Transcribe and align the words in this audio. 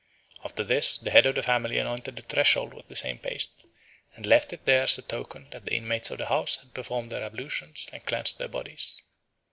After 0.43 0.63
this 0.63 0.97
the 0.97 1.11
head 1.11 1.27
of 1.27 1.35
the 1.35 1.43
family 1.43 1.77
anointed 1.77 2.15
the 2.15 2.23
threshold 2.23 2.73
with 2.73 2.87
the 2.87 2.95
same 2.95 3.19
paste, 3.19 3.67
and 4.15 4.25
left 4.25 4.51
it 4.51 4.65
there 4.65 4.81
as 4.81 4.97
a 4.97 5.03
token 5.03 5.47
that 5.51 5.65
the 5.65 5.75
inmates 5.75 6.09
of 6.09 6.17
the 6.17 6.25
house 6.25 6.55
had 6.55 6.73
performed 6.73 7.11
their 7.11 7.21
ablutions 7.21 7.87
and 7.93 8.03
cleansed 8.03 8.39
their 8.39 8.47
bodies. 8.47 8.99